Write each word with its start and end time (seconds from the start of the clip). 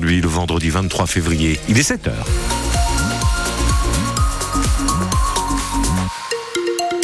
aujourd'hui, 0.00 0.22
le 0.22 0.28
vendredi 0.28 0.70
23 0.70 1.06
février. 1.06 1.60
Il 1.68 1.76
est 1.76 1.82
7 1.82 2.08
heures. 2.08 2.26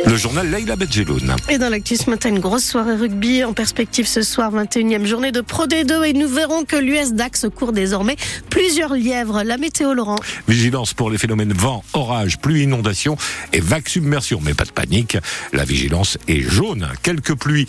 Le 0.07 0.17
journal 0.17 0.49
Leïla 0.49 0.77
Bedjeloun. 0.77 1.35
Et 1.49 1.59
dans 1.59 1.69
l'actu 1.69 1.97
ce 1.97 2.09
matin, 2.09 2.29
une 2.29 2.39
grosse 2.39 2.65
soirée 2.65 2.95
rugby 2.95 3.43
en 3.43 3.53
perspective 3.53 4.07
ce 4.07 4.23
soir, 4.23 4.51
21e 4.55 5.05
journée 5.05 5.33
de 5.33 5.41
Pro 5.41 5.67
D2 5.67 6.05
et 6.05 6.13
nous 6.13 6.29
verrons 6.29 6.65
que 6.65 6.77
l'US 6.77 7.13
Dax 7.13 7.47
court 7.55 7.73
désormais 7.73 8.17
plusieurs 8.49 8.95
lièvres. 8.95 9.43
La 9.43 9.59
météo, 9.59 9.95
Laurent. 9.95 10.17
Vigilance 10.47 10.95
pour 10.95 11.11
les 11.11 11.19
phénomènes 11.19 11.53
vent, 11.53 11.85
orage, 11.93 12.39
pluie, 12.39 12.63
inondation 12.63 13.19
et 13.53 13.61
vague 13.61 13.89
submersion. 13.89 14.41
Mais 14.43 14.55
pas 14.55 14.65
de 14.65 14.71
panique, 14.71 15.19
la 15.53 15.65
vigilance 15.65 16.19
est 16.29 16.41
jaune. 16.41 16.89
Quelques 17.03 17.35
pluies 17.35 17.67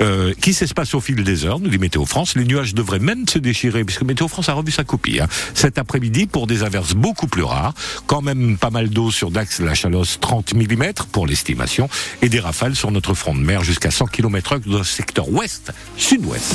euh, 0.00 0.34
qui 0.40 0.52
s'espace 0.52 0.94
au 0.94 1.00
fil 1.00 1.24
des 1.24 1.44
heures, 1.44 1.60
nous 1.60 1.68
dit 1.68 1.78
Météo 1.78 2.04
France. 2.04 2.34
Les 2.36 2.44
nuages 2.44 2.74
devraient 2.74 2.98
même 2.98 3.26
se 3.28 3.38
déchirer, 3.38 3.84
puisque 3.84 4.02
Météo 4.02 4.28
France 4.28 4.48
a 4.48 4.52
revu 4.52 4.72
sa 4.72 4.84
copie. 4.84 5.20
Hein. 5.20 5.28
Cet 5.54 5.78
après-midi, 5.78 6.26
pour 6.26 6.46
des 6.46 6.62
averses 6.62 6.94
beaucoup 6.94 7.26
plus 7.26 7.42
rares, 7.42 7.74
quand 8.06 8.22
même 8.22 8.58
pas 8.58 8.70
mal 8.70 8.90
d'eau 8.90 9.10
sur 9.10 9.30
Dax, 9.30 9.60
la 9.60 9.74
Chalosse, 9.74 10.18
30 10.20 10.54
mm 10.54 10.92
pour 11.12 11.26
l'estimation, 11.26 11.88
et 12.22 12.28
des 12.28 12.40
rafales 12.40 12.76
sur 12.76 12.90
notre 12.90 13.14
front 13.14 13.34
de 13.34 13.40
mer 13.40 13.64
jusqu'à 13.64 13.90
100 13.90 14.06
km 14.06 14.58
dans 14.66 14.78
le 14.78 14.84
secteur 14.84 15.28
ouest, 15.30 15.72
sud-ouest. 15.96 16.54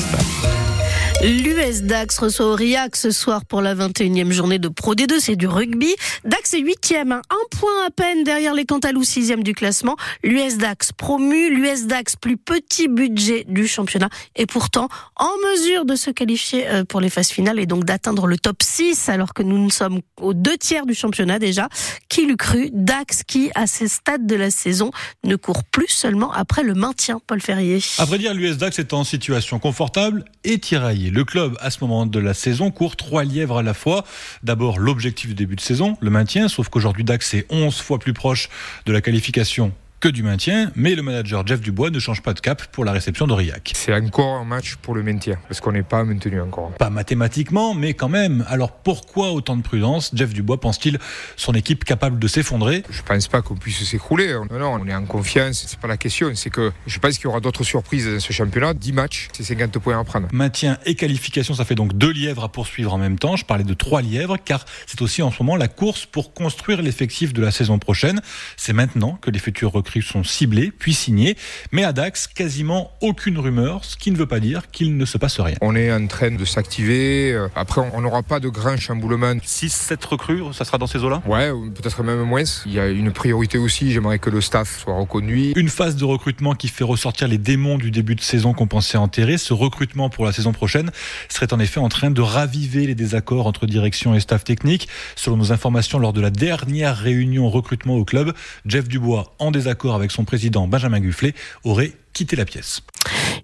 L'US 1.24 1.84
Dax 1.84 2.18
reçoit 2.18 2.48
Aurillac 2.48 2.96
ce 2.96 3.12
soir 3.12 3.46
pour 3.46 3.62
la 3.62 3.76
21e 3.76 4.32
journée 4.32 4.58
de 4.58 4.70
Pro 4.70 4.96
D2, 4.96 5.20
c'est 5.20 5.36
du 5.36 5.48
rugby. 5.48 5.94
Dax 6.26 6.56
est 6.56 6.62
8e, 6.62 7.12
hein. 7.12 7.22
un 7.30 7.58
point 7.58 7.86
à 7.86 7.92
peine 7.92 8.24
derrière 8.24 8.56
les 8.56 8.66
Cantalous 8.66 9.04
6e 9.04 9.44
du 9.44 9.54
classement. 9.54 9.98
L'US 10.24 10.58
Dax 10.58 10.92
promu, 10.94 11.54
l'US 11.54 11.86
Dax 11.86 12.16
plus 12.16 12.38
petit 12.38 12.88
budget 12.88 13.46
du 13.48 13.68
championnat 13.68 14.10
et 14.36 14.48
pourtant 14.48 14.90
en 15.16 15.30
mesure 15.52 15.86
de 15.86 15.96
se 15.96 16.10
qualifier 16.10 16.68
euh, 16.68 16.84
pour 16.86 17.02
les 17.02 17.12
phases 17.12 17.30
finales 17.30 17.60
et 17.60 17.68
donc 17.68 17.84
d'atteindre 17.84 18.26
le 18.26 18.38
top 18.38 18.64
6 18.64 19.10
alors 19.10 19.36
que 19.36 19.44
nous 19.44 19.64
ne 19.64 19.70
sommes 19.70 20.02
aux 20.20 20.34
deux 20.34 20.58
tiers 20.58 20.88
du 20.88 20.96
championnat 20.96 21.38
déjà. 21.38 21.70
Qui 22.10 22.26
l'eût 22.26 22.38
cru? 22.38 22.70
Dax 22.74 23.22
qui, 23.24 23.52
à 23.54 23.68
ces 23.68 23.88
stades 23.88 24.26
de 24.26 24.36
la 24.36 24.50
saison, 24.50 24.90
ne 25.24 25.36
court 25.36 25.64
plus 25.66 25.90
seulement 25.90 26.32
après 26.32 26.64
le 26.64 26.74
maintien, 26.74 27.20
Paul 27.28 27.42
Ferrier. 27.42 27.80
À 28.00 28.06
vrai 28.06 28.18
dire, 28.18 28.34
l'US 28.34 28.58
Dax 28.58 28.80
est 28.80 28.94
en 28.94 29.04
situation 29.04 29.60
confortable 29.60 30.26
et 30.44 30.58
tiraillée. 30.58 31.01
Le 31.10 31.24
club, 31.24 31.58
à 31.60 31.72
ce 31.72 31.80
moment 31.82 32.06
de 32.06 32.20
la 32.20 32.34
saison, 32.34 32.72
court 32.72 32.96
trois 32.96 33.24
lièvres 33.24 33.58
à 33.58 33.64
la 33.64 33.74
fois. 33.74 34.06
D'abord, 34.44 34.80
l'objectif 34.80 35.30
du 35.30 35.36
début 35.36 35.56
de 35.56 35.62
saison, 35.62 35.98
le 36.02 36.10
maintien, 36.10 36.48
sauf 36.48 36.70
qu'aujourd'hui, 36.70 37.04
Dax 37.04 37.34
est 37.34 37.46
11 37.50 37.76
fois 37.82 38.00
plus 38.00 38.14
proche 38.14 38.50
de 38.86 38.92
la 38.92 39.02
qualification 39.02 39.74
que 40.02 40.10
du 40.10 40.24
maintien, 40.24 40.72
mais 40.76 40.96
le 40.96 41.04
manager 41.04 41.46
Jeff 41.46 41.62
Dubois 41.62 41.92
ne 41.92 42.00
change 42.00 42.24
pas 42.24 42.34
de 42.34 42.40
cap 42.40 42.66
pour 42.72 42.84
la 42.84 42.92
réception 42.92 43.28
d'Aurillac. 43.28 43.72
C'est 43.76 43.94
encore 43.94 44.38
un 44.38 44.46
match 44.46 44.76
pour 44.78 44.96
le 44.96 45.04
maintien, 45.04 45.38
parce 45.48 45.62
qu'on 45.62 45.74
n'est 45.74 45.84
pas 45.84 46.04
maintenu 46.04 46.42
encore. 46.42 46.72
Pas 46.72 46.90
mathématiquement, 46.90 47.76
mais 47.76 47.94
quand 47.94 48.10
même. 48.10 48.44
Alors 48.50 48.72
pourquoi 48.72 49.32
autant 49.32 49.56
de 49.56 49.62
prudence 49.62 50.10
Jeff 50.16 50.34
Dubois 50.34 50.60
pense-t-il 50.60 50.98
son 51.36 51.54
équipe 51.54 51.86
capable 51.86 52.18
de 52.18 52.28
s'effondrer? 52.28 52.84
Je 52.90 53.04
pense 53.04 53.28
pas 53.28 53.44
qu'on 53.44 53.56
puisse 53.56 53.84
s'écrouler. 53.84 54.34
Non, 54.50 54.58
non, 54.58 54.80
on 54.82 54.88
est 54.88 54.96
en 54.96 55.06
confiance, 55.06 55.66
c'est 55.68 55.80
pas 55.80 55.88
la 55.88 55.98
question. 55.98 56.32
C'est 56.34 56.50
que 56.50 56.72
je 56.88 56.98
pense 56.98 57.18
qu'il 57.18 57.26
y 57.26 57.28
aura 57.28 57.40
d'autres 57.40 57.64
surprises 57.64 58.08
dans 58.08 58.20
ce 58.20 58.34
championnat. 58.34 58.74
10 58.74 58.94
matchs, 58.94 59.28
c'est 59.34 59.44
50 59.44 59.78
points 59.78 60.00
à 60.00 60.04
prendre. 60.04 60.30
Maintien 60.34 60.80
et 60.88 60.96
qualification, 60.96 61.54
ça 61.54 61.64
fait 61.64 61.76
donc 61.76 61.94
deux 61.94 62.12
lièvres 62.12 62.44
à 62.44 62.52
poursuivre 62.52 62.92
en 62.92 62.98
même 62.98 63.20
temps. 63.20 63.36
Je 63.36 63.46
parlais 63.46 63.64
de 63.64 63.74
trois 63.76 64.02
lièvres, 64.02 64.38
car 64.44 64.66
c'est 64.88 65.04
aussi 65.04 65.22
en 65.22 65.30
ce 65.30 65.44
moment 65.44 65.58
la 65.58 65.68
course 65.68 66.08
pour 66.08 66.34
construire 66.34 66.82
l'effectif 66.82 67.34
de 67.34 67.42
la 67.44 67.52
saison 67.52 67.78
prochaine. 67.78 68.20
C'est 68.58 68.74
maintenant 68.74 69.20
que 69.22 69.30
les 69.30 69.38
futurs 69.38 69.72
recrues 69.72 69.91
sont 70.00 70.24
ciblés, 70.24 70.72
puis 70.72 70.94
signés. 70.94 71.36
Mais 71.72 71.84
à 71.84 71.92
Dax, 71.94 72.28
quasiment 72.28 72.92
aucune 73.02 73.38
rumeur, 73.38 73.84
ce 73.84 73.98
qui 73.98 74.12
ne 74.12 74.18
veut 74.18 74.26
pas 74.26 74.40
dire 74.40 74.72
qu'il 74.72 74.96
ne 74.98 75.06
se 75.06 75.18
passe 75.18 75.40
rien. 75.40 75.56
On 75.62 75.76
est 75.76 75.92
en 75.92 76.08
train 76.08 76.32
de 76.32 76.46
s'activer. 76.46 77.34
Euh, 77.34 77.48
Après, 77.56 77.82
on 77.94 78.02
n'aura 78.02 78.24
pas 78.24 78.40
de 78.40 78.48
grand 78.50 78.78
chamboulement. 78.78 79.36
6-7 79.36 80.06
recrues, 80.06 80.42
ça 80.54 80.66
sera 80.66 80.78
dans 80.78 80.88
ces 80.88 81.04
eaux-là? 81.04 81.22
Ouais, 81.26 81.50
ou 81.52 81.70
peut-être 81.72 82.04
même 82.04 82.22
moins. 82.24 82.44
Il 82.66 82.74
y 82.74 82.80
a 82.80 82.88
une 82.88 83.12
priorité 83.12 83.58
aussi. 83.58 83.92
J'aimerais 83.92 84.20
que 84.20 84.30
le 84.30 84.42
staff 84.42 84.80
soit 84.80 84.96
reconduit. 84.96 85.54
Une 85.56 85.70
phase 85.70 85.96
de 85.96 86.06
recrutement 86.06 86.56
qui 86.56 86.68
fait 86.68 86.84
ressortir 86.84 87.28
les 87.28 87.38
démons 87.38 87.78
du 87.78 87.92
début 87.92 88.16
de 88.16 88.22
saison 88.22 88.54
qu'on 88.54 88.68
pensait 88.68 88.98
enterrer. 88.98 89.38
Ce 89.38 89.54
recrutement 89.54 90.10
pour 90.10 90.26
la 90.26 90.32
saison 90.32 90.54
prochaine 90.54 90.92
serait 91.30 91.54
en 91.54 91.60
effet 91.60 91.80
en 91.80 91.90
train 91.90 92.12
de 92.12 92.22
raviver 92.22 92.88
les 92.88 92.96
désaccords 92.96 93.48
entre 93.48 93.66
direction 93.66 94.16
et 94.16 94.20
staff 94.20 94.44
technique. 94.44 94.88
Selon 95.16 95.38
nos 95.38 95.52
informations, 95.52 96.00
lors 96.00 96.14
de 96.14 96.22
la 96.22 96.30
dernière 96.30 96.98
réunion 96.98 97.50
recrutement 97.50 97.96
au 97.96 98.06
club, 98.06 98.34
Jeff 98.66 98.88
Dubois, 98.88 99.34
en 99.40 99.52
désaccord 99.52 99.81
avec 99.90 100.12
son 100.12 100.24
président 100.24 100.68
Benjamin 100.68 101.00
Gufflet, 101.00 101.34
aurait 101.64 101.94
quitté 102.14 102.36
la 102.36 102.46
pièce. 102.46 102.82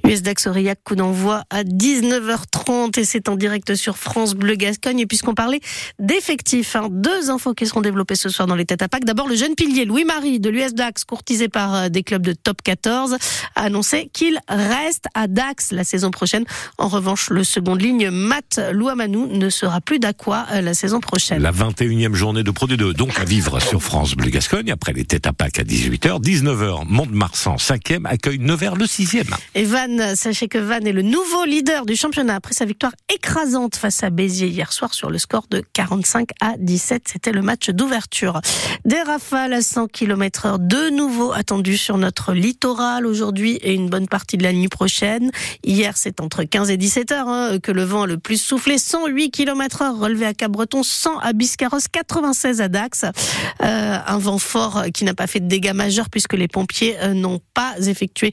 US 0.06 0.22
Dax 0.22 0.48
Aurillac, 0.48 0.80
coup 0.84 0.96
d'envoi 0.96 1.44
à 1.50 1.64
19h30 1.64 3.00
et 3.00 3.04
c'est 3.04 3.28
en 3.30 3.36
direct 3.36 3.76
sur 3.76 3.98
France 3.98 4.36
Bleu 4.36 4.56
Gascogne. 4.56 5.00
Et 5.00 5.06
puisqu'on 5.06 5.34
parlait 5.34 5.60
d'effectifs, 6.00 6.76
hein, 6.76 6.88
deux 6.90 7.30
infos 7.30 7.54
qui 7.54 7.66
seront 7.66 7.82
développées 7.82 8.16
ce 8.16 8.30
soir 8.30 8.48
dans 8.48 8.56
les 8.56 8.66
têtes 8.66 8.82
à 8.82 8.88
Pâques. 8.88 9.06
D'abord, 9.06 9.28
le 9.28 9.36
jeune 9.36 9.56
pilier 9.56 9.86
Louis-Marie 9.86 10.40
de 10.40 10.50
l'US 10.50 10.74
Dax, 10.74 11.04
courtisé 11.04 11.50
par 11.50 11.76
euh, 11.76 11.90
des 11.90 12.04
clubs 12.04 12.22
de 12.22 12.34
top 12.34 12.62
14, 12.62 13.18
a 13.56 13.62
annoncé 13.62 14.10
qu'il 14.14 14.40
reste 14.48 15.06
à 15.14 15.28
Dax 15.28 15.72
la 15.72 15.84
saison 15.84 16.12
prochaine. 16.12 16.46
En 16.78 16.88
revanche, 16.88 17.30
le 17.30 17.44
second 17.44 17.76
ligne 17.76 18.10
Matt 18.10 18.62
Louamanou 18.72 19.28
ne 19.28 19.50
sera 19.50 19.82
plus 19.82 20.00
d'Aqua 20.00 20.48
euh, 20.54 20.62
la 20.62 20.74
saison 20.74 21.00
prochaine. 21.00 21.42
La 21.42 21.52
21e 21.52 22.14
journée 22.14 22.44
de 22.44 22.52
Pro 22.52 22.68
D2, 22.68 22.94
donc 22.94 23.20
à 23.20 23.26
vivre 23.26 23.60
sur 23.60 23.82
France 23.82 24.16
Bleu 24.16 24.30
Gascogne, 24.30 24.72
après 24.72 24.94
les 24.94 25.06
têtes 25.06 25.28
à 25.28 25.34
Pâques 25.34 25.60
à 25.60 25.64
18h. 25.64 26.22
19h, 26.22 26.86
Mont-de-Marsan, 26.88 27.56
5e, 27.56 28.06
accueille 28.06 28.40
Nevers 28.58 28.76
le 28.76 28.86
6e. 28.86 29.24
Et 29.54 29.66
Vannes, 29.66 30.16
sachez 30.16 30.48
que 30.48 30.58
Vannes 30.58 30.88
est 30.88 30.92
le 30.92 31.04
nouveau 31.04 31.46
leader 31.46 31.86
du 31.86 31.96
championnat 31.96 32.34
après 32.34 32.56
sa 32.56 32.66
victoire 32.66 32.94
écrasante 33.14 33.76
face 33.76 34.04
à 34.04 34.10
Béziers 34.10 34.48
hier 34.48 34.74
soir 34.74 34.96
sur 34.96 35.12
le 35.12 35.20
score 35.20 35.46
de 35.52 35.64
45 35.74 36.30
à 36.42 36.56
17. 36.58 37.04
C'était 37.06 37.32
le 37.32 37.44
match 37.44 37.70
d'ouverture. 37.70 38.42
Des 38.84 39.00
rafales 39.00 39.54
à 39.54 39.62
100 39.62 39.88
km 39.90 40.48
heure 40.48 40.60
de 40.60 40.90
nouveau 40.90 41.34
attendus 41.34 41.78
sur 41.78 42.00
notre 42.00 42.34
littoral 42.34 43.06
aujourd'hui 43.06 43.58
et 43.62 43.76
une 43.76 43.90
bonne 43.90 44.08
partie 44.08 44.38
de 44.38 44.44
la 44.44 44.54
nuit 44.54 44.70
prochaine. 44.70 45.30
Hier, 45.64 45.96
c'est 45.96 46.20
entre 46.20 46.44
15 46.44 46.72
et 46.72 46.78
17 46.78 47.12
heures 47.12 47.28
hein, 47.28 47.60
que 47.62 47.72
le 47.72 47.84
vent 47.84 48.04
a 48.04 48.08
le 48.08 48.18
plus 48.18 48.42
soufflé. 48.42 48.80
108 48.80 49.30
km 49.30 49.84
heure 49.84 50.00
relevé 50.00 50.26
à 50.26 50.34
Cap-Breton, 50.34 50.82
100 50.82 51.20
à 51.20 51.34
Biscarrosse, 51.34 51.90
96 51.90 52.62
à 52.62 52.70
Dax. 52.70 53.04
Euh, 53.04 53.98
un 54.08 54.18
vent 54.18 54.40
fort 54.40 54.86
qui 54.96 55.04
n'a 55.04 55.14
pas 55.14 55.28
fait 55.28 55.42
de 55.42 55.48
dégâts 55.48 55.74
majeurs 55.74 56.10
puisque 56.10 56.34
les 56.34 56.48
pompiers 56.48 56.98
euh, 57.04 57.14
n'ont 57.14 57.40
pas 57.54 57.76
effectué 57.86 58.32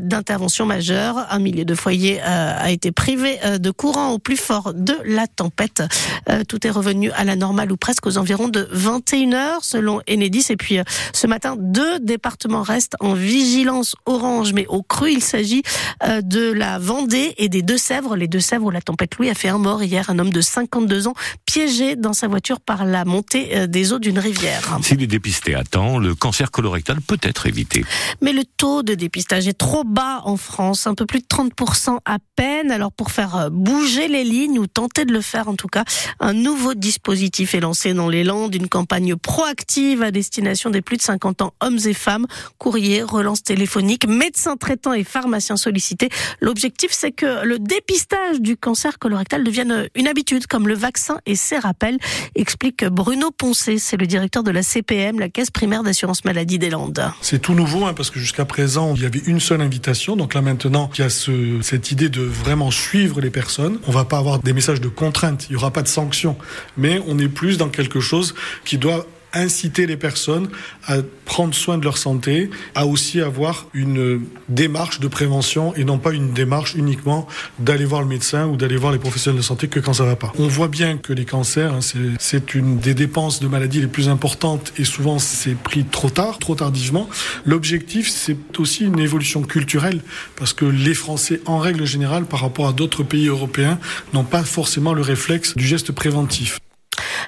d'intervention 0.00 0.66
majeure. 0.66 1.26
Un 1.30 1.38
millier 1.38 1.64
de 1.64 1.74
foyers 1.74 2.20
euh, 2.20 2.54
a 2.58 2.70
été 2.70 2.92
privé 2.92 3.38
euh, 3.44 3.58
de 3.58 3.70
courant 3.70 4.10
au 4.10 4.18
plus 4.18 4.36
fort 4.36 4.72
de 4.74 4.96
la 5.04 5.26
tempête. 5.26 5.82
Euh, 6.28 6.44
tout 6.44 6.66
est 6.66 6.70
revenu 6.70 7.10
à 7.12 7.24
la 7.24 7.36
normale 7.36 7.72
ou 7.72 7.76
presque 7.76 8.06
aux 8.06 8.18
environs 8.18 8.48
de 8.48 8.68
21 8.70 9.32
heures 9.32 9.64
selon 9.64 10.00
Enedis. 10.08 10.46
Et 10.50 10.56
puis 10.56 10.78
euh, 10.78 10.84
ce 11.12 11.26
matin, 11.26 11.56
deux 11.58 11.98
départements 12.00 12.62
restent 12.62 12.96
en 13.00 13.14
vigilance 13.14 13.94
orange, 14.06 14.52
mais 14.52 14.66
au 14.68 14.82
cru, 14.82 15.12
il 15.12 15.22
s'agit 15.22 15.62
euh, 16.04 16.20
de 16.20 16.52
la 16.52 16.78
Vendée 16.78 17.34
et 17.38 17.48
des 17.48 17.62
Deux-Sèvres. 17.62 18.16
Les 18.16 18.28
Deux-Sèvres 18.28 18.66
où 18.66 18.70
la 18.70 18.80
tempête 18.80 19.16
Louis 19.16 19.30
a 19.30 19.34
fait 19.34 19.48
un 19.48 19.58
mort 19.58 19.82
hier, 19.82 20.10
un 20.10 20.18
homme 20.18 20.32
de 20.32 20.40
52 20.40 21.08
ans 21.08 21.14
piégé 21.46 21.96
dans 21.96 22.12
sa 22.12 22.28
voiture 22.28 22.60
par 22.60 22.84
la 22.84 23.04
montée 23.04 23.56
euh, 23.56 23.66
des 23.66 23.92
eaux 23.92 23.98
d'une 23.98 24.18
rivière. 24.18 24.78
S'il 24.82 25.02
est 25.02 25.06
dépisté 25.06 25.54
à 25.54 25.64
temps, 25.64 25.98
le 25.98 26.14
cancer 26.14 26.50
colorectal 26.50 27.00
peut 27.00 27.18
être 27.22 27.46
évité. 27.46 27.84
Mais 28.20 28.32
le 28.32 28.44
taux 28.44 28.82
de 28.82 28.94
dépistage 28.94 29.41
est 29.48 29.58
trop 29.58 29.84
bas 29.84 30.22
en 30.24 30.36
France, 30.36 30.86
un 30.86 30.94
peu 30.94 31.06
plus 31.06 31.20
de 31.20 31.26
30% 31.26 31.98
à 32.04 32.18
peine. 32.36 32.70
Alors 32.70 32.92
pour 32.92 33.10
faire 33.10 33.36
euh, 33.36 33.50
bouger 33.50 34.08
les 34.08 34.24
lignes 34.24 34.58
ou 34.58 34.66
tenter 34.66 35.04
de 35.04 35.12
le 35.12 35.20
faire 35.20 35.48
en 35.48 35.54
tout 35.54 35.68
cas, 35.68 35.84
un 36.20 36.32
nouveau 36.32 36.74
dispositif 36.74 37.54
est 37.54 37.60
lancé 37.60 37.94
dans 37.94 38.08
les 38.08 38.24
Landes, 38.24 38.54
une 38.54 38.68
campagne 38.68 39.16
proactive 39.16 40.02
à 40.02 40.10
destination 40.10 40.70
des 40.70 40.82
plus 40.82 40.96
de 40.96 41.02
50 41.02 41.42
ans, 41.42 41.54
hommes 41.60 41.78
et 41.84 41.94
femmes, 41.94 42.26
courrier, 42.58 43.02
relance 43.02 43.42
téléphonique, 43.42 44.06
médecins 44.06 44.56
traitants 44.56 44.92
et 44.92 45.04
pharmaciens 45.04 45.56
sollicités. 45.56 46.08
L'objectif 46.40 46.90
c'est 46.92 47.12
que 47.12 47.44
le 47.44 47.58
dépistage 47.58 48.40
du 48.40 48.56
cancer 48.56 48.98
colorectal 48.98 49.44
devienne 49.44 49.88
une 49.94 50.08
habitude 50.08 50.46
comme 50.46 50.68
le 50.68 50.74
vaccin 50.74 51.18
et 51.26 51.36
ses 51.36 51.58
rappels, 51.58 51.98
explique 52.34 52.84
Bruno 52.84 53.30
Poncé, 53.30 53.78
c'est 53.78 53.96
le 53.96 54.06
directeur 54.06 54.42
de 54.42 54.50
la 54.50 54.62
CPM, 54.62 55.18
la 55.18 55.28
Caisse 55.28 55.50
primaire 55.50 55.82
d'assurance 55.82 56.24
maladie 56.24 56.58
des 56.58 56.70
Landes. 56.70 57.12
C'est 57.20 57.40
tout 57.40 57.54
nouveau 57.54 57.86
hein, 57.86 57.94
parce 57.94 58.10
que 58.10 58.18
jusqu'à 58.18 58.44
présent, 58.44 58.94
il 58.96 59.02
y 59.02 59.06
avait 59.06 59.22
une 59.26 59.31
seule 59.40 59.60
invitation. 59.60 60.16
Donc 60.16 60.34
là 60.34 60.42
maintenant, 60.42 60.90
il 60.94 61.00
y 61.00 61.04
a 61.04 61.10
ce, 61.10 61.60
cette 61.62 61.90
idée 61.90 62.08
de 62.08 62.22
vraiment 62.22 62.70
suivre 62.70 63.20
les 63.20 63.30
personnes. 63.30 63.78
On 63.86 63.92
va 63.92 64.04
pas 64.04 64.18
avoir 64.18 64.38
des 64.38 64.52
messages 64.52 64.80
de 64.80 64.88
contrainte, 64.88 65.46
il 65.48 65.54
y 65.54 65.56
aura 65.56 65.70
pas 65.70 65.82
de 65.82 65.88
sanctions, 65.88 66.36
mais 66.76 67.00
on 67.06 67.18
est 67.18 67.28
plus 67.28 67.58
dans 67.58 67.68
quelque 67.68 68.00
chose 68.00 68.34
qui 68.64 68.78
doit 68.78 69.06
inciter 69.32 69.86
les 69.86 69.96
personnes 69.96 70.48
à 70.86 70.98
prendre 71.24 71.54
soin 71.54 71.78
de 71.78 71.84
leur 71.84 71.98
santé, 71.98 72.50
à 72.74 72.86
aussi 72.86 73.20
avoir 73.20 73.66
une 73.74 74.22
démarche 74.48 75.00
de 75.00 75.08
prévention 75.08 75.74
et 75.74 75.84
non 75.84 75.98
pas 75.98 76.12
une 76.12 76.32
démarche 76.32 76.74
uniquement 76.74 77.26
d'aller 77.58 77.84
voir 77.84 78.02
le 78.02 78.08
médecin 78.08 78.46
ou 78.46 78.56
d'aller 78.56 78.76
voir 78.76 78.92
les 78.92 78.98
professionnels 78.98 79.38
de 79.38 79.44
santé 79.44 79.68
que 79.68 79.80
quand 79.80 79.94
ça 79.94 80.04
va 80.04 80.16
pas. 80.16 80.32
On 80.38 80.48
voit 80.48 80.68
bien 80.68 80.98
que 80.98 81.12
les 81.12 81.24
cancers, 81.24 81.72
hein, 81.72 81.80
c'est 82.18 82.54
une 82.54 82.78
des 82.78 82.94
dépenses 82.94 83.40
de 83.40 83.48
maladie 83.48 83.80
les 83.80 83.86
plus 83.86 84.08
importantes 84.08 84.72
et 84.78 84.84
souvent 84.84 85.18
c'est 85.18 85.54
pris 85.54 85.84
trop 85.84 86.10
tard, 86.10 86.38
trop 86.38 86.54
tardivement. 86.54 87.08
L'objectif, 87.44 88.08
c'est 88.10 88.36
aussi 88.58 88.84
une 88.84 88.98
évolution 88.98 89.42
culturelle 89.42 90.02
parce 90.36 90.52
que 90.52 90.64
les 90.64 90.94
Français, 90.94 91.40
en 91.46 91.58
règle 91.58 91.86
générale, 91.86 92.24
par 92.24 92.40
rapport 92.40 92.68
à 92.68 92.72
d'autres 92.72 93.02
pays 93.02 93.28
européens, 93.28 93.78
n'ont 94.12 94.24
pas 94.24 94.42
forcément 94.42 94.92
le 94.92 95.02
réflexe 95.02 95.56
du 95.56 95.64
geste 95.64 95.92
préventif. 95.92 96.58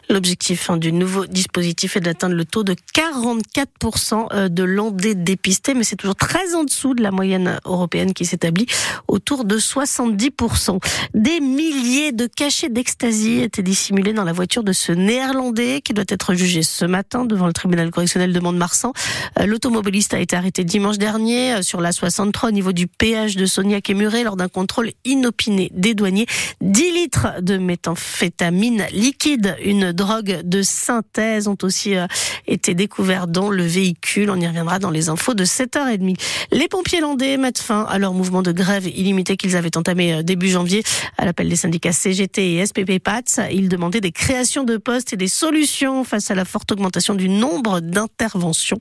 L'objectif 0.09 0.71
hein, 0.71 0.77
du 0.77 0.93
nouveau 0.93 1.27
dispositif 1.27 1.97
est 1.97 2.01
d'atteindre 2.01 2.35
le 2.35 2.45
taux 2.45 2.63
de 2.63 2.75
44% 2.95 4.27
euh, 4.33 4.49
de 4.49 4.63
landais 4.63 5.15
dépistés, 5.15 5.75
mais 5.75 5.85
c'est 5.85 5.97
toujours 5.97 6.17
très 6.17 6.55
en 6.55 6.65
dessous 6.65 6.95
de 6.95 7.03
la 7.03 7.11
moyenne 7.11 7.59
européenne 7.65 8.13
qui 8.13 8.27
s'établit 8.27 8.67
autour 9.09 9.45
de 9.45 9.59
70%. 9.59 10.79
Des 11.15 11.41
milliers 11.41 12.13
de 12.13 12.27
cachets 12.27 12.69
d'ecstasy 12.69 13.41
étaient 13.41 13.63
dissimulés 13.63 14.13
dans 14.13 14.25
la 14.25 14.33
voiture 14.33 14.63
de 14.63 14.73
ce 14.73 14.93
néerlandais 14.93 15.81
qui 15.81 15.95
doit 15.95 16.05
être 16.09 16.35
jugé 16.35 16.63
ce 16.63 16.85
matin 16.85 17.25
devant 17.25 17.47
le 17.47 17.53
tribunal 17.53 17.91
correctionnel 17.91 18.33
de 18.33 18.41
Mont-de-Marsan. 18.41 18.93
Euh, 19.39 19.47
l'automobiliste 19.47 20.15
a 20.15 20.21
été 20.21 20.37
arrêté 20.37 20.65
dimanche 20.65 20.99
dernier 20.99 21.55
euh, 21.55 21.63
sur 21.63 21.81
la 21.81 21.93
63 21.93 22.51
au 22.51 22.53
niveau 22.53 22.73
du 22.73 22.87
péage 22.87 23.37
de 23.37 23.47
Sognac 23.47 23.89
et 23.89 23.95
Muret 23.95 24.25
lors 24.25 24.37
d'un 24.37 24.49
contrôle 24.49 24.91
inopiné 25.05 25.71
des 25.73 25.95
douaniers. 25.95 26.27
10 26.61 26.93
litres 26.93 27.29
de 27.41 27.57
méthamphétamine 27.57 28.85
liquide, 28.93 29.57
une 29.65 29.94
drogue 29.95 30.41
de 30.45 30.63
synthèse 30.63 31.49
ont 31.49 31.57
aussi 31.63 31.97
euh, 31.97 32.07
été 32.47 32.75
découverts 32.75 33.27
dans 33.27 33.51
le 33.51 33.65
véhicule. 33.65 34.31
On 34.31 34.41
y 34.41 34.47
reviendra 34.47 34.79
dans 34.79 34.91
les 34.91 35.09
infos 35.09 35.35
de 35.35 35.45
7h30. 35.45 36.17
Les 36.53 36.69
pompiers 36.69 37.01
landais 37.01 37.37
mettent 37.37 37.59
fin 37.59 37.83
à 37.85 37.99
leur 37.99 38.13
mouvement 38.13 38.43
de 38.43 38.53
grève 38.53 38.87
illimité 38.87 39.37
qu'ils 39.37 39.57
avaient 39.57 39.77
entamé 39.77 40.15
euh, 40.15 40.23
début 40.23 40.49
janvier 40.49 40.83
à 41.17 41.25
l'appel 41.25 41.49
des 41.49 41.57
syndicats 41.57 41.93
CGT 41.93 42.55
et 42.55 42.67
SPP 42.67 42.99
PATS. 43.03 43.41
Ils 43.53 43.69
demandaient 43.69 44.01
des 44.01 44.13
créations 44.13 44.65
de 44.65 44.77
postes 44.77 45.13
et 45.13 45.17
des 45.17 45.29
solutions 45.29 46.05
face 46.05 46.31
à 46.31 46.35
la 46.35 46.45
forte 46.45 46.73
augmentation 46.73 47.15
du 47.15 47.29
nombre 47.29 47.81
d'interventions. 47.81 48.81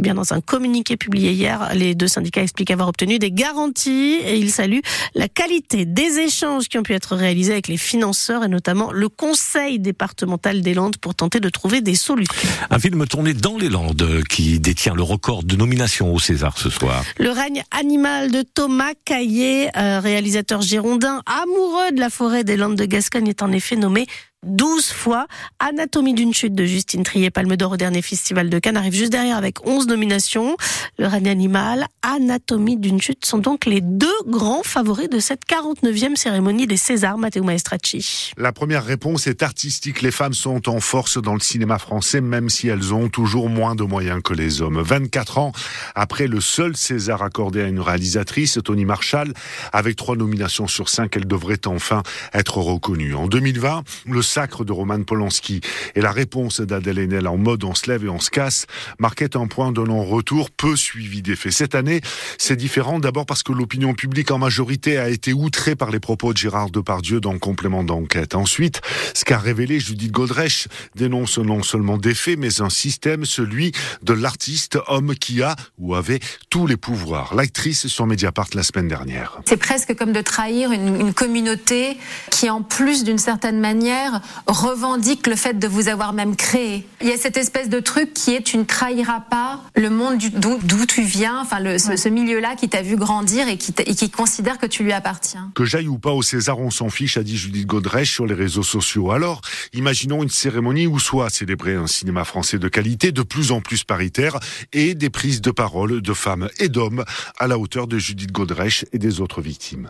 Eh 0.00 0.02
bien, 0.02 0.14
dans 0.14 0.32
un 0.32 0.40
communiqué 0.40 0.96
publié 0.96 1.32
hier, 1.32 1.72
les 1.74 1.94
deux 1.94 2.08
syndicats 2.08 2.40
expliquent 2.40 2.70
avoir 2.70 2.88
obtenu 2.88 3.18
des 3.18 3.30
garanties 3.30 4.16
et 4.24 4.38
ils 4.38 4.50
saluent 4.50 4.80
la 5.14 5.28
qualité 5.28 5.84
des 5.84 6.20
échanges 6.20 6.70
qui 6.70 6.78
ont 6.78 6.82
pu 6.82 6.94
être 6.94 7.14
réalisés 7.14 7.52
avec 7.52 7.68
les 7.68 7.76
financeurs 7.76 8.42
et 8.42 8.48
notamment 8.48 8.92
le 8.92 9.10
conseil 9.10 9.78
départemental 9.78 10.62
des 10.62 10.72
Landes 10.72 10.96
pour 10.96 11.14
tenter 11.14 11.38
de 11.38 11.50
trouver 11.50 11.82
des 11.82 11.96
solutions. 11.96 12.48
Un 12.70 12.78
film 12.78 13.06
tourné 13.06 13.34
dans 13.34 13.58
les 13.58 13.68
Landes 13.68 14.22
qui 14.30 14.58
détient 14.58 14.94
le 14.94 15.02
record 15.02 15.42
de 15.42 15.54
nomination 15.54 16.14
au 16.14 16.18
César 16.18 16.56
ce 16.56 16.70
soir. 16.70 17.04
Le 17.18 17.28
règne 17.28 17.62
animal 17.70 18.30
de 18.30 18.40
Thomas 18.40 18.94
Caillé, 19.04 19.68
euh, 19.76 20.00
réalisateur 20.00 20.62
girondin 20.62 21.20
amoureux 21.26 21.92
de 21.92 22.00
la 22.00 22.08
forêt 22.08 22.42
des 22.42 22.56
Landes 22.56 22.76
de 22.76 22.86
Gascogne, 22.86 23.28
est 23.28 23.42
en 23.42 23.52
effet 23.52 23.76
nommé 23.76 24.06
12 24.46 24.90
fois. 24.90 25.26
Anatomie 25.58 26.14
d'une 26.14 26.32
chute 26.32 26.54
de 26.54 26.64
Justine 26.64 27.02
Trier, 27.02 27.30
Palme 27.30 27.56
d'Or 27.56 27.72
au 27.72 27.76
dernier 27.76 28.00
festival 28.00 28.48
de 28.48 28.58
Cannes, 28.58 28.78
arrive 28.78 28.94
juste 28.94 29.12
derrière 29.12 29.36
avec 29.36 29.66
11 29.66 29.86
nominations. 29.86 30.56
Le 30.98 31.06
règne 31.06 31.28
animal, 31.28 31.86
Anatomie 32.00 32.78
d'une 32.78 33.02
chute 33.02 33.26
sont 33.26 33.36
donc 33.36 33.66
les 33.66 33.82
deux 33.82 34.08
grands 34.26 34.62
favoris 34.62 35.10
de 35.10 35.18
cette 35.18 35.42
49e 35.46 36.16
cérémonie 36.16 36.66
des 36.66 36.78
Césars, 36.78 37.18
Matteo 37.18 37.44
Maestracci. 37.44 38.32
La 38.38 38.52
première 38.52 38.82
réponse 38.82 39.26
est 39.26 39.42
artistique. 39.42 40.00
Les 40.00 40.10
femmes 40.10 40.32
sont 40.32 40.70
en 40.70 40.80
force 40.80 41.18
dans 41.18 41.34
le 41.34 41.40
cinéma 41.40 41.78
français, 41.78 42.22
même 42.22 42.48
si 42.48 42.68
elles 42.68 42.94
ont 42.94 43.10
toujours 43.10 43.50
moins 43.50 43.74
de 43.74 43.82
moyens 43.82 44.22
que 44.22 44.32
les 44.32 44.62
hommes. 44.62 44.80
24 44.80 45.36
ans 45.36 45.52
après 45.94 46.26
le 46.26 46.40
seul 46.40 46.78
César 46.78 47.22
accordé 47.22 47.60
à 47.60 47.66
une 47.66 47.80
réalisatrice, 47.80 48.58
Tony 48.64 48.86
Marshall, 48.86 49.34
avec 49.74 49.96
trois 49.96 50.16
nominations 50.16 50.66
sur 50.66 50.88
cinq, 50.88 51.14
elle 51.16 51.26
devrait 51.26 51.66
enfin 51.66 52.02
être 52.32 52.56
reconnue. 52.56 53.14
En 53.14 53.26
2020, 53.26 53.82
le 54.06 54.22
sacre 54.30 54.64
de 54.64 54.72
Roman 54.72 55.02
Polanski 55.02 55.60
et 55.96 56.00
la 56.00 56.12
réponse 56.12 56.60
d'Adèle 56.60 57.00
Haenel 57.00 57.26
en 57.26 57.36
mode 57.36 57.64
on 57.64 57.74
se 57.74 57.90
lève 57.90 58.04
et 58.04 58.08
on 58.08 58.20
se 58.20 58.30
casse 58.30 58.66
marquait 58.98 59.36
un 59.36 59.48
point 59.48 59.72
de 59.72 59.80
non-retour 59.80 60.50
peu 60.50 60.76
suivi 60.76 61.20
d'effet. 61.20 61.50
Cette 61.50 61.74
année, 61.74 62.00
c'est 62.38 62.56
différent 62.56 63.00
d'abord 63.00 63.26
parce 63.26 63.42
que 63.42 63.52
l'opinion 63.52 63.94
publique 63.94 64.30
en 64.30 64.38
majorité 64.38 64.98
a 64.98 65.08
été 65.08 65.32
outrée 65.32 65.74
par 65.74 65.90
les 65.90 66.00
propos 66.00 66.32
de 66.32 66.38
Gérard 66.38 66.70
Depardieu 66.70 67.20
dans 67.20 67.32
le 67.32 67.38
complément 67.38 67.82
d'enquête. 67.82 68.34
Ensuite, 68.34 68.80
ce 69.14 69.24
qu'a 69.24 69.38
révélé 69.38 69.80
Judith 69.80 70.12
Godrèche 70.12 70.68
dénonce 70.94 71.38
non 71.38 71.62
seulement 71.62 71.98
des 71.98 72.14
faits, 72.14 72.38
mais 72.38 72.60
un 72.60 72.70
système, 72.70 73.24
celui 73.24 73.72
de 74.02 74.12
l'artiste, 74.12 74.78
homme 74.86 75.14
qui 75.16 75.42
a 75.42 75.56
ou 75.78 75.94
avait 75.94 76.20
tous 76.50 76.66
les 76.66 76.76
pouvoirs. 76.76 77.34
L'actrice 77.34 77.88
sur 77.88 78.06
Mediapart 78.06 78.48
la 78.54 78.62
semaine 78.62 78.88
dernière. 78.88 79.40
C'est 79.46 79.56
presque 79.56 79.96
comme 79.96 80.12
de 80.12 80.20
trahir 80.20 80.70
une, 80.70 81.00
une 81.00 81.14
communauté 81.14 81.98
qui, 82.30 82.48
en 82.48 82.62
plus 82.62 83.02
d'une 83.04 83.18
certaine 83.18 83.60
manière, 83.60 84.19
revendique 84.46 85.26
le 85.26 85.36
fait 85.36 85.58
de 85.58 85.66
vous 85.66 85.88
avoir 85.88 86.12
même 86.12 86.36
créé. 86.36 86.86
Il 87.00 87.08
y 87.08 87.12
a 87.12 87.16
cette 87.16 87.36
espèce 87.36 87.68
de 87.68 87.80
truc 87.80 88.12
qui 88.14 88.34
est 88.34 88.42
tu 88.42 88.58
ne 88.58 88.64
trahiras 88.64 89.20
pas 89.20 89.60
le 89.76 89.90
monde 89.90 90.18
d'où 90.18 90.86
tu 90.86 91.02
viens, 91.02 91.40
enfin 91.40 91.60
le, 91.60 91.78
ce, 91.78 92.08
milieu-là 92.08 92.56
qui 92.56 92.68
t'a 92.68 92.82
vu 92.82 92.96
grandir 92.96 93.48
et 93.48 93.56
qui, 93.56 93.72
et 93.86 93.94
qui 93.94 94.10
considère 94.10 94.58
que 94.58 94.66
tu 94.66 94.82
lui 94.82 94.92
appartiens. 94.92 95.50
Que 95.54 95.64
j'aille 95.64 95.88
ou 95.88 95.98
pas 95.98 96.12
au 96.12 96.22
César, 96.22 96.58
on 96.58 96.70
s'en 96.70 96.90
fiche, 96.90 97.16
a 97.16 97.22
dit 97.22 97.36
Judith 97.36 97.66
Godrèche 97.66 98.12
sur 98.12 98.26
les 98.26 98.34
réseaux 98.34 98.62
sociaux. 98.62 99.10
Alors, 99.10 99.40
imaginons 99.72 100.22
une 100.22 100.28
cérémonie 100.28 100.86
où 100.86 100.98
soit 100.98 101.30
célébrer 101.30 101.74
un 101.74 101.86
cinéma 101.86 102.24
français 102.24 102.58
de 102.58 102.68
qualité, 102.68 103.12
de 103.12 103.22
plus 103.22 103.52
en 103.52 103.60
plus 103.60 103.84
paritaire, 103.84 104.38
et 104.72 104.94
des 104.94 105.10
prises 105.10 105.40
de 105.40 105.50
parole 105.50 106.02
de 106.02 106.12
femmes 106.12 106.48
et 106.58 106.68
d'hommes 106.68 107.04
à 107.38 107.46
la 107.46 107.58
hauteur 107.58 107.86
de 107.86 107.98
Judith 107.98 108.32
Godrèche 108.32 108.84
et 108.92 108.98
des 108.98 109.20
autres 109.20 109.40
victimes. 109.40 109.88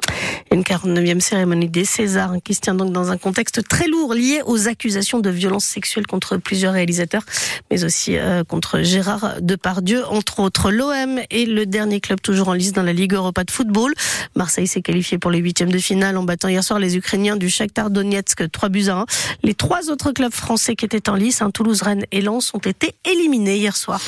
Une 0.53 0.63
49e 0.63 1.21
cérémonie 1.21 1.69
des 1.69 1.85
Césars 1.85 2.35
qui 2.45 2.55
se 2.55 2.61
tient 2.61 2.75
donc 2.75 2.93
dans 2.93 3.11
un 3.11 3.19
contexte 3.19 3.67
très 3.69 3.87
lourd 3.87 4.15
lié 4.21 4.43
aux 4.45 4.69
accusations 4.69 5.19
de 5.19 5.31
violences 5.31 5.65
sexuelles 5.65 6.07
contre 6.07 6.37
plusieurs 6.37 6.75
réalisateurs, 6.75 7.25
mais 7.71 7.85
aussi 7.85 8.17
euh, 8.17 8.45
contre 8.45 8.83
Gérard 8.83 9.41
Depardieu, 9.41 10.07
entre 10.07 10.41
autres. 10.41 10.71
L'OM 10.71 11.19
est 11.31 11.49
le 11.49 11.67
dernier 11.67 12.01
club 12.01 12.21
toujours 12.21 12.49
en 12.49 12.53
lice 12.53 12.73
dans 12.73 12.83
la 12.83 12.93
Ligue 12.93 13.15
Europa 13.15 13.45
de 13.45 13.51
football. 13.51 13.95
Marseille 14.37 14.67
s'est 14.67 14.83
qualifié 14.83 15.19
pour 15.19 15.31
les 15.31 15.39
huitièmes 15.39 15.73
de 15.73 15.79
finale 15.79 16.17
en 16.17 16.23
battant 16.23 16.49
hier 16.49 16.63
soir 16.63 16.79
les 16.79 16.97
Ukrainiens 16.97 17.37
du 17.37 17.49
Shakhtar 17.49 17.91
Donetsk 17.91 18.51
3 18.51 18.69
buts 18.69 18.89
à 18.89 18.97
1. 19.01 19.07
Les 19.43 19.55
trois 19.55 19.91
autres 19.91 20.13
clubs 20.13 20.33
français 20.33 20.77
qui 20.77 20.85
étaient 20.85 21.09
en 21.09 21.15
lice, 21.15 21.43
hein, 21.43 21.51
Toulouse, 21.51 21.83
Rennes 21.83 22.05
et 22.13 22.21
Lens, 22.21 22.53
ont 22.55 22.59
été 22.59 22.95
éliminés 23.05 23.57
hier 23.57 23.77
soir. 23.77 24.01